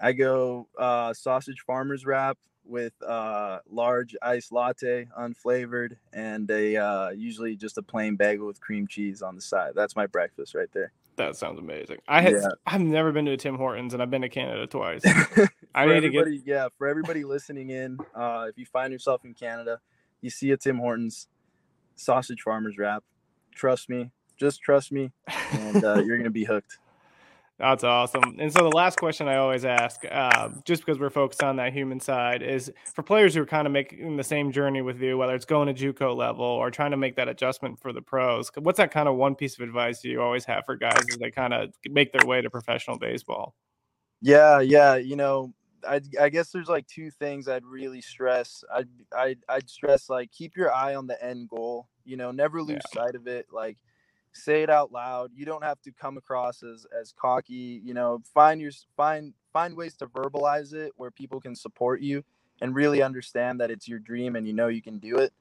I 0.00 0.12
go 0.12 0.68
uh, 0.78 1.12
sausage 1.14 1.60
farmers 1.66 2.04
wrap 2.04 2.38
with 2.64 2.92
uh, 3.02 3.58
large 3.68 4.14
iced 4.22 4.52
latte, 4.52 5.08
unflavored, 5.18 5.96
and 6.12 6.50
a 6.50 6.76
uh, 6.76 7.10
usually 7.10 7.56
just 7.56 7.78
a 7.78 7.82
plain 7.82 8.16
bagel 8.16 8.46
with 8.46 8.60
cream 8.60 8.86
cheese 8.86 9.22
on 9.22 9.34
the 9.34 9.42
side. 9.42 9.72
That's 9.74 9.96
my 9.96 10.06
breakfast 10.06 10.54
right 10.54 10.70
there. 10.72 10.92
That 11.16 11.36
sounds 11.36 11.58
amazing. 11.58 11.98
I 12.08 12.22
had 12.22 12.32
Yeah. 12.32 12.48
I've 12.66 12.80
never 12.80 13.12
been 13.12 13.26
to 13.26 13.32
a 13.32 13.36
Tim 13.36 13.56
Hortons 13.56 13.92
and 13.92 14.02
I've 14.02 14.10
been 14.10 14.22
to 14.22 14.28
Canada 14.30 14.66
twice. 14.66 15.02
I 15.74 15.86
need 15.86 16.00
to 16.00 16.10
get 16.10 16.26
yeah 16.46 16.68
for 16.78 16.86
everybody 16.88 17.24
listening 17.24 17.70
in 17.70 17.98
uh 18.14 18.46
if 18.48 18.58
you 18.58 18.66
find 18.66 18.92
yourself 18.92 19.24
in 19.24 19.34
canada 19.34 19.80
you 20.20 20.30
see 20.30 20.50
a 20.50 20.56
tim 20.56 20.78
hortons 20.78 21.28
sausage 21.96 22.40
farmers 22.42 22.76
wrap 22.78 23.04
trust 23.54 23.88
me 23.88 24.10
just 24.36 24.60
trust 24.60 24.90
me 24.90 25.12
and 25.52 25.84
uh, 25.84 26.02
you're 26.04 26.16
gonna 26.16 26.30
be 26.30 26.44
hooked 26.44 26.78
That's 27.60 27.84
awesome. 27.84 28.36
And 28.38 28.50
so 28.50 28.60
the 28.60 28.74
last 28.74 28.98
question 28.98 29.28
I 29.28 29.36
always 29.36 29.66
ask, 29.66 30.00
uh, 30.10 30.48
just 30.64 30.84
because 30.84 30.98
we're 30.98 31.10
focused 31.10 31.42
on 31.42 31.56
that 31.56 31.74
human 31.74 32.00
side, 32.00 32.42
is 32.42 32.72
for 32.94 33.02
players 33.02 33.34
who 33.34 33.42
are 33.42 33.46
kind 33.46 33.66
of 33.66 33.72
making 33.72 34.16
the 34.16 34.24
same 34.24 34.50
journey 34.50 34.80
with 34.80 35.00
you, 35.00 35.18
whether 35.18 35.34
it's 35.34 35.44
going 35.44 35.72
to 35.72 35.92
JUCO 35.92 36.16
level 36.16 36.44
or 36.44 36.70
trying 36.70 36.92
to 36.92 36.96
make 36.96 37.16
that 37.16 37.28
adjustment 37.28 37.78
for 37.78 37.92
the 37.92 38.00
pros. 38.00 38.50
What's 38.56 38.78
that 38.78 38.90
kind 38.90 39.08
of 39.08 39.16
one 39.16 39.34
piece 39.34 39.58
of 39.58 39.60
advice 39.60 40.02
you 40.02 40.22
always 40.22 40.46
have 40.46 40.64
for 40.64 40.74
guys 40.74 41.04
as 41.10 41.18
they 41.18 41.30
kind 41.30 41.52
of 41.52 41.74
make 41.86 42.12
their 42.12 42.26
way 42.26 42.40
to 42.40 42.48
professional 42.48 42.98
baseball? 42.98 43.54
yeah 44.20 44.60
yeah 44.60 44.96
you 44.96 45.16
know 45.16 45.52
I, 45.88 46.00
I 46.20 46.28
guess 46.28 46.50
there's 46.50 46.68
like 46.68 46.86
two 46.86 47.10
things 47.10 47.48
I'd 47.48 47.64
really 47.64 48.02
stress. 48.02 48.62
I'd, 48.70 48.88
I'd 49.16 49.38
I'd 49.48 49.70
stress 49.70 50.10
like 50.10 50.30
keep 50.30 50.54
your 50.54 50.70
eye 50.70 50.94
on 50.94 51.06
the 51.06 51.22
end 51.24 51.48
goal. 51.48 51.88
You 52.04 52.18
know, 52.18 52.30
never 52.32 52.62
lose 52.62 52.82
sight 52.92 53.14
of 53.14 53.26
it. 53.26 53.46
Like 53.50 53.78
say 54.32 54.62
it 54.62 54.70
out 54.70 54.92
loud. 54.92 55.30
You 55.34 55.44
don't 55.44 55.64
have 55.64 55.80
to 55.82 55.92
come 55.92 56.16
across 56.16 56.62
as 56.62 56.86
as 56.98 57.12
cocky. 57.12 57.80
You 57.84 57.94
know, 57.94 58.22
find 58.34 58.60
your 58.60 58.72
find 58.96 59.34
find 59.52 59.76
ways 59.76 59.96
to 59.96 60.06
verbalize 60.06 60.72
it 60.72 60.92
where 60.96 61.10
people 61.10 61.40
can 61.40 61.54
support 61.54 62.00
you 62.00 62.22
and 62.60 62.74
really 62.74 63.02
understand 63.02 63.60
that 63.60 63.70
it's 63.70 63.88
your 63.88 63.98
dream 63.98 64.36
and 64.36 64.46
you 64.46 64.52
know 64.52 64.68
you 64.68 64.82
can 64.82 64.98
do 64.98 65.16
it. 65.16 65.32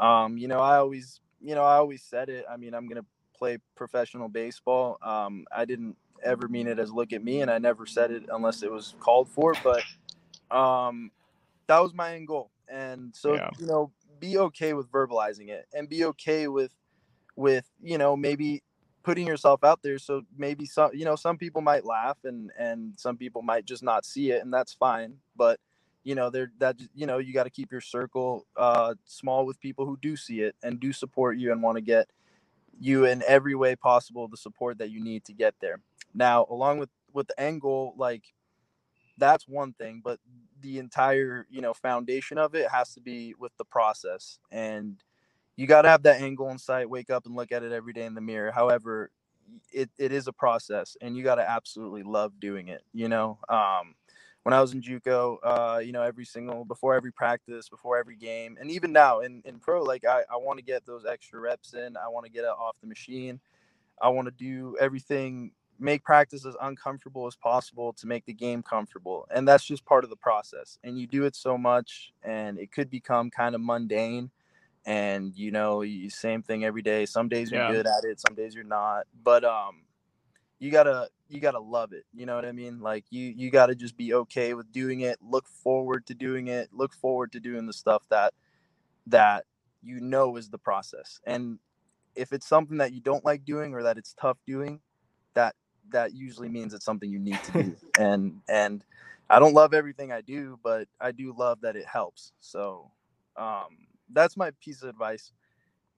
Um, 0.00 0.38
you 0.38 0.48
know, 0.48 0.58
I 0.58 0.78
always 0.78 1.20
you 1.40 1.54
know 1.54 1.62
I 1.62 1.76
always 1.76 2.02
said 2.02 2.28
it. 2.28 2.44
I 2.50 2.56
mean, 2.56 2.74
I'm 2.74 2.88
gonna 2.88 3.06
play 3.36 3.58
professional 3.74 4.28
baseball. 4.28 4.98
Um, 5.02 5.46
I 5.54 5.64
didn't 5.64 5.96
ever 6.22 6.48
mean 6.48 6.66
it 6.66 6.78
as 6.78 6.90
look 6.92 7.12
at 7.12 7.22
me 7.22 7.42
and 7.42 7.50
I 7.50 7.58
never 7.58 7.84
said 7.86 8.10
it 8.10 8.24
unless 8.32 8.62
it 8.62 8.70
was 8.70 8.94
called 9.00 9.28
for, 9.28 9.54
but 9.62 9.84
um 10.50 11.10
that 11.66 11.80
was 11.80 11.94
my 11.94 12.14
end 12.14 12.28
goal. 12.28 12.50
And 12.68 13.14
so 13.14 13.34
Yeah. 13.34 13.50
you 13.58 13.66
know, 13.66 13.92
be 14.20 14.38
okay 14.38 14.72
with 14.72 14.90
verbalizing 14.90 15.48
it 15.48 15.66
and 15.74 15.88
be 15.88 16.04
okay 16.06 16.48
with 16.48 16.72
with, 17.36 17.64
you 17.82 17.98
know, 17.98 18.16
maybe 18.16 18.62
putting 19.04 19.26
yourself 19.26 19.62
out 19.62 19.82
there. 19.82 19.98
So 19.98 20.22
maybe 20.36 20.66
some 20.66 20.90
you 20.94 21.04
know 21.04 21.14
some 21.14 21.36
people 21.38 21.60
might 21.60 21.84
laugh 21.84 22.18
and 22.24 22.50
and 22.58 22.94
some 22.96 23.16
people 23.16 23.42
might 23.42 23.66
just 23.66 23.82
not 23.82 24.04
see 24.04 24.32
it 24.32 24.42
and 24.42 24.52
that's 24.52 24.72
fine. 24.72 25.18
But 25.36 25.60
you 26.02 26.14
know 26.14 26.30
there 26.30 26.50
that 26.58 26.76
you 26.94 27.06
know 27.06 27.18
you 27.18 27.32
got 27.32 27.44
to 27.44 27.50
keep 27.50 27.70
your 27.70 27.80
circle 27.80 28.46
uh 28.56 28.94
small 29.04 29.46
with 29.46 29.60
people 29.60 29.86
who 29.86 29.96
do 30.00 30.16
see 30.16 30.40
it 30.40 30.56
and 30.62 30.80
do 30.80 30.92
support 30.92 31.38
you 31.38 31.52
and 31.52 31.62
want 31.62 31.76
to 31.76 31.82
get 31.82 32.08
you 32.80 33.04
in 33.04 33.22
every 33.28 33.54
way 33.54 33.76
possible 33.76 34.26
the 34.26 34.36
support 34.36 34.78
that 34.78 34.90
you 34.90 35.02
need 35.02 35.24
to 35.26 35.32
get 35.32 35.54
there. 35.60 35.80
Now 36.14 36.46
along 36.50 36.78
with 36.78 36.90
with 37.12 37.28
the 37.28 37.40
end 37.40 37.60
goal 37.60 37.94
like 37.96 38.24
that's 39.16 39.46
one 39.46 39.72
thing 39.74 40.00
but 40.02 40.18
the 40.60 40.78
entire 40.78 41.46
you 41.50 41.60
know 41.60 41.72
foundation 41.72 42.38
of 42.38 42.54
it 42.54 42.68
has 42.70 42.94
to 42.94 43.00
be 43.00 43.34
with 43.38 43.52
the 43.58 43.64
process 43.64 44.38
and 44.50 44.96
you 45.56 45.66
got 45.66 45.82
to 45.82 45.88
have 45.88 46.02
that 46.04 46.20
angle 46.20 46.50
in 46.50 46.58
sight 46.58 46.88
wake 46.88 47.10
up 47.10 47.26
and 47.26 47.34
look 47.36 47.52
at 47.52 47.62
it 47.62 47.72
every 47.72 47.92
day 47.92 48.04
in 48.04 48.14
the 48.14 48.20
mirror 48.20 48.52
however 48.52 49.10
it, 49.72 49.90
it 49.98 50.12
is 50.12 50.26
a 50.28 50.32
process 50.32 50.96
and 51.00 51.16
you 51.16 51.22
got 51.24 51.36
to 51.36 51.48
absolutely 51.48 52.02
love 52.02 52.32
doing 52.40 52.68
it 52.68 52.82
you 52.92 53.08
know 53.08 53.38
um 53.48 53.94
when 54.44 54.52
I 54.52 54.60
was 54.60 54.74
in 54.74 54.82
JUCO, 54.82 55.38
uh, 55.42 55.78
you 55.78 55.92
know, 55.92 56.02
every 56.02 56.26
single 56.26 56.66
before 56.66 56.94
every 56.94 57.10
practice, 57.12 57.68
before 57.70 57.96
every 57.98 58.14
game, 58.16 58.58
and 58.60 58.70
even 58.70 58.92
now 58.92 59.20
in, 59.20 59.42
in 59.46 59.58
pro, 59.58 59.82
like 59.82 60.04
I, 60.04 60.20
I 60.30 60.36
want 60.36 60.58
to 60.58 60.64
get 60.64 60.84
those 60.86 61.06
extra 61.06 61.40
reps 61.40 61.72
in. 61.72 61.96
I 61.96 62.08
want 62.08 62.26
to 62.26 62.30
get 62.30 62.44
it 62.44 62.48
off 62.50 62.76
the 62.82 62.86
machine. 62.86 63.40
I 64.00 64.08
want 64.10 64.26
to 64.28 64.32
do 64.32 64.76
everything, 64.80 65.52
make 65.78 66.04
practice 66.04 66.44
as 66.46 66.56
uncomfortable 66.60 67.26
as 67.26 67.36
possible 67.36 67.92
to 67.94 68.06
make 68.06 68.26
the 68.26 68.34
game 68.34 68.62
comfortable. 68.62 69.26
And 69.34 69.48
that's 69.48 69.64
just 69.64 69.84
part 69.84 70.04
of 70.04 70.10
the 70.10 70.16
process. 70.16 70.78
And 70.84 70.98
you 70.98 71.06
do 71.06 71.24
it 71.24 71.36
so 71.36 71.56
much 71.58 72.12
and 72.22 72.58
it 72.58 72.72
could 72.72 72.90
become 72.90 73.30
kind 73.30 73.54
of 73.54 73.60
mundane. 73.60 74.30
And 74.86 75.36
you 75.36 75.50
know, 75.52 75.82
you 75.82 76.10
same 76.10 76.42
thing 76.42 76.64
every 76.64 76.82
day. 76.82 77.06
Some 77.06 77.28
days 77.28 77.50
you're 77.52 77.60
Yeah. 77.60 77.74
good 77.74 77.86
at 77.86 78.04
it, 78.04 78.20
some 78.20 78.36
days 78.36 78.54
you're 78.54 78.64
not. 78.64 79.06
But 79.24 79.44
um 79.44 79.82
you 80.60 80.72
gotta 80.72 81.08
you 81.28 81.40
gotta 81.40 81.60
love 81.60 81.92
it 81.94 82.06
you 82.14 82.26
know 82.26 82.36
what 82.36 82.46
i 82.46 82.52
mean 82.52 82.80
like 82.80 83.06
you 83.10 83.34
you 83.36 83.50
gotta 83.50 83.76
just 83.76 83.98
be 83.98 84.14
okay 84.14 84.54
with 84.54 84.72
doing 84.72 85.02
it 85.02 85.18
look 85.22 85.48
forward 85.48 86.06
to 86.06 86.14
doing 86.14 86.48
it 86.48 86.70
look 86.72 86.94
forward 86.94 87.32
to 87.32 87.40
doing 87.40 87.66
the 87.66 87.74
stuff 87.74 88.04
that 88.10 88.34
that 89.06 89.44
you 89.82 90.00
know 90.00 90.36
is 90.36 90.50
the 90.50 90.58
process 90.58 91.20
and 91.26 91.58
if 92.16 92.32
it's 92.32 92.48
something 92.48 92.78
that 92.78 92.92
you 92.92 93.00
don't 93.00 93.24
like 93.24 93.44
doing 93.44 93.74
or 93.74 93.82
that 93.84 93.98
it's 93.98 94.14
tough 94.14 94.38
doing 94.46 94.80
that 95.34 95.54
that 95.90 96.14
usually 96.14 96.48
means 96.48 96.74
it's 96.74 96.84
something 96.84 97.10
you 97.10 97.18
need 97.20 97.42
to 97.44 97.52
do 97.52 97.76
and 97.98 98.34
and 98.48 98.84
i 99.30 99.38
don't 99.38 99.54
love 99.54 99.74
everything 99.74 100.12
i 100.12 100.20
do 100.22 100.58
but 100.64 100.88
i 101.00 101.12
do 101.12 101.34
love 101.38 101.60
that 101.62 101.76
it 101.76 101.86
helps 101.86 102.32
so 102.40 102.90
um 103.36 103.86
that's 104.12 104.36
my 104.36 104.50
piece 104.60 104.82
of 104.82 104.88
advice 104.88 105.32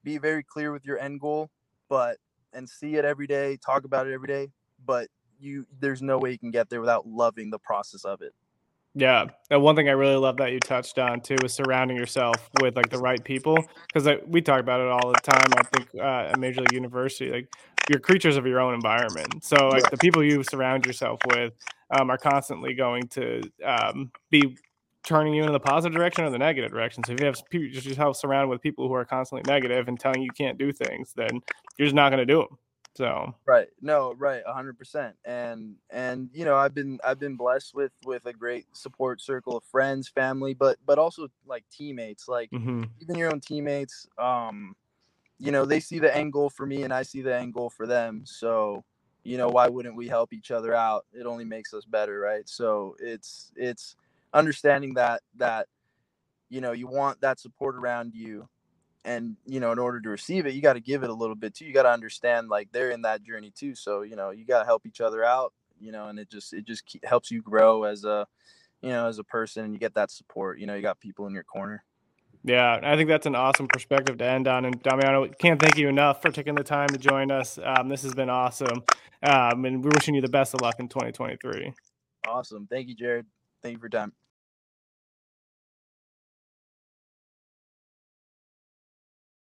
be 0.03 0.17
very 0.17 0.43
clear 0.43 0.71
with 0.71 0.85
your 0.85 0.99
end 0.99 1.19
goal 1.19 1.49
but 1.89 2.17
and 2.53 2.67
see 2.67 2.95
it 2.95 3.05
every 3.05 3.27
day, 3.27 3.57
talk 3.57 3.83
about 3.83 4.07
it 4.07 4.13
every 4.13 4.27
day, 4.27 4.49
but 4.85 5.07
you 5.39 5.65
there's 5.79 6.01
no 6.01 6.17
way 6.17 6.31
you 6.31 6.39
can 6.39 6.51
get 6.51 6.69
there 6.69 6.81
without 6.81 7.07
loving 7.07 7.49
the 7.49 7.59
process 7.59 8.03
of 8.05 8.21
it. 8.21 8.33
Yeah, 8.95 9.25
and 9.51 9.61
one 9.61 9.75
thing 9.75 9.89
I 9.89 9.91
really 9.91 10.15
love 10.15 10.37
that 10.37 10.51
you 10.51 10.59
touched 10.59 10.97
on 10.97 11.21
too 11.21 11.35
is 11.43 11.53
surrounding 11.53 11.97
yourself 11.97 12.49
with 12.61 12.75
like 12.75 12.89
the 12.89 12.97
right 12.97 13.23
people 13.23 13.55
because 13.87 14.07
like, 14.07 14.23
we 14.25 14.41
talk 14.41 14.59
about 14.59 14.79
it 14.79 14.87
all 14.87 15.09
the 15.09 15.19
time. 15.21 15.47
I 15.55 15.63
think 15.63 15.89
uh, 15.95 16.31
at 16.31 16.39
Major 16.39 16.61
League 16.61 16.73
University, 16.73 17.29
like 17.29 17.47
you're 17.89 17.99
creatures 17.99 18.37
of 18.37 18.47
your 18.47 18.59
own 18.59 18.73
environment. 18.73 19.43
So 19.43 19.67
like 19.67 19.89
the 19.91 19.97
people 19.97 20.23
you 20.23 20.43
surround 20.43 20.85
yourself 20.85 21.19
with 21.27 21.53
um, 21.91 22.09
are 22.09 22.17
constantly 22.17 22.73
going 22.73 23.03
to 23.09 23.41
um, 23.63 24.11
be 24.31 24.57
turning 25.07 25.33
you 25.33 25.43
in 25.43 25.53
the 25.53 25.59
positive 25.59 25.95
direction 25.95 26.25
or 26.25 26.29
the 26.29 26.37
negative 26.37 26.71
direction. 26.71 27.03
So 27.05 27.13
if 27.13 27.19
you 27.19 27.25
have 27.25 27.37
people 27.49 27.69
just 27.71 27.87
yourself 27.87 28.17
surrounded 28.17 28.49
with 28.49 28.61
people 28.61 28.87
who 28.87 28.93
are 28.93 29.05
constantly 29.05 29.49
negative 29.51 29.87
and 29.87 29.99
telling 29.99 30.21
you 30.21 30.31
can't 30.31 30.57
do 30.57 30.71
things, 30.73 31.13
then 31.15 31.41
you're 31.77 31.85
just 31.85 31.95
not 31.95 32.09
going 32.09 32.19
to 32.19 32.25
do 32.25 32.39
them. 32.39 32.57
So 32.95 33.35
Right. 33.45 33.67
No, 33.79 34.15
right, 34.17 34.41
a 34.45 34.53
hundred 34.53 34.77
percent. 34.77 35.15
And 35.23 35.75
and 35.91 36.29
you 36.33 36.45
know, 36.45 36.55
I've 36.55 36.73
been 36.73 36.99
I've 37.05 37.19
been 37.19 37.35
blessed 37.35 37.75
with 37.75 37.91
with 38.05 38.25
a 38.25 38.33
great 38.33 38.65
support 38.75 39.21
circle 39.21 39.55
of 39.55 39.63
friends, 39.65 40.09
family, 40.09 40.55
but 40.55 40.77
but 40.85 40.97
also 40.97 41.27
like 41.45 41.63
teammates. 41.71 42.27
Like 42.27 42.49
mhm. 42.49 42.89
even 42.99 43.15
your 43.15 43.31
own 43.31 43.39
teammates, 43.39 44.07
um, 44.17 44.75
you 45.37 45.51
know, 45.51 45.63
they 45.63 45.79
see 45.79 45.99
the 45.99 46.15
end 46.15 46.33
goal 46.33 46.49
for 46.49 46.65
me 46.65 46.83
and 46.83 46.93
I 46.93 47.03
see 47.03 47.21
the 47.21 47.35
end 47.35 47.53
goal 47.53 47.69
for 47.69 47.85
them. 47.85 48.23
So, 48.25 48.83
you 49.23 49.37
know, 49.37 49.49
why 49.49 49.67
wouldn't 49.67 49.95
we 49.95 50.07
help 50.07 50.33
each 50.33 50.49
other 50.49 50.73
out? 50.73 51.05
It 51.13 51.27
only 51.27 51.45
makes 51.45 51.75
us 51.75 51.85
better, 51.85 52.19
right? 52.19 52.49
So 52.49 52.95
it's 52.99 53.51
it's 53.55 53.95
understanding 54.33 54.93
that 54.95 55.21
that 55.37 55.67
you 56.49 56.61
know 56.61 56.71
you 56.71 56.87
want 56.87 57.21
that 57.21 57.39
support 57.39 57.75
around 57.75 58.13
you 58.13 58.47
and 59.05 59.35
you 59.45 59.59
know 59.59 59.71
in 59.71 59.79
order 59.79 59.99
to 59.99 60.09
receive 60.09 60.45
it 60.45 60.53
you 60.53 60.61
got 60.61 60.73
to 60.73 60.79
give 60.79 61.03
it 61.03 61.09
a 61.09 61.13
little 61.13 61.35
bit 61.35 61.53
too 61.53 61.65
you 61.65 61.73
got 61.73 61.83
to 61.83 61.91
understand 61.91 62.49
like 62.49 62.69
they're 62.71 62.91
in 62.91 63.01
that 63.01 63.23
journey 63.23 63.51
too 63.55 63.73
so 63.75 64.01
you 64.01 64.15
know 64.15 64.31
you 64.31 64.45
got 64.45 64.59
to 64.59 64.65
help 64.65 64.85
each 64.85 65.01
other 65.01 65.23
out 65.23 65.53
you 65.79 65.91
know 65.91 66.07
and 66.07 66.19
it 66.19 66.29
just 66.29 66.53
it 66.53 66.65
just 66.65 66.83
helps 67.03 67.31
you 67.31 67.41
grow 67.41 67.83
as 67.83 68.03
a 68.03 68.25
you 68.81 68.89
know 68.89 69.07
as 69.07 69.19
a 69.19 69.23
person 69.23 69.63
and 69.63 69.73
you 69.73 69.79
get 69.79 69.93
that 69.93 70.11
support 70.11 70.59
you 70.59 70.67
know 70.67 70.75
you 70.75 70.81
got 70.81 70.99
people 70.99 71.27
in 71.27 71.33
your 71.33 71.43
corner 71.43 71.83
Yeah, 72.43 72.79
I 72.81 72.95
think 72.95 73.09
that's 73.09 73.25
an 73.25 73.35
awesome 73.35 73.67
perspective 73.67 74.17
to 74.19 74.25
end 74.25 74.47
on. 74.47 74.63
And 74.63 74.81
Damiano, 74.81 75.27
can't 75.27 75.59
thank 75.59 75.75
you 75.75 75.89
enough 75.89 76.21
for 76.21 76.31
taking 76.31 76.55
the 76.55 76.63
time 76.63 76.87
to 76.89 76.97
join 76.97 77.29
us. 77.29 77.59
Um, 77.61 77.89
this 77.89 78.03
has 78.03 78.13
been 78.13 78.29
awesome. 78.29 78.83
Um, 79.23 79.65
and 79.65 79.83
we're 79.83 79.91
wishing 79.93 80.15
you 80.15 80.21
the 80.21 80.29
best 80.29 80.53
of 80.53 80.61
luck 80.61 80.75
in 80.79 80.87
2023. 80.87 81.73
awesome 82.27 82.67
thank 82.69 82.87
you 82.87 82.95
jared 82.95 83.25
thank 83.73 83.83
you 83.83 84.26